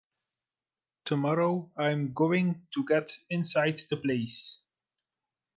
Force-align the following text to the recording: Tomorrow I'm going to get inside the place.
Tomorrow 1.05 1.69
I'm 1.77 2.11
going 2.13 2.65
to 2.73 2.83
get 2.87 3.19
inside 3.29 3.83
the 3.87 3.97
place. 3.97 4.57